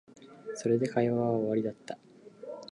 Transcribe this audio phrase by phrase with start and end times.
[0.55, 1.99] それで会話は終わりだった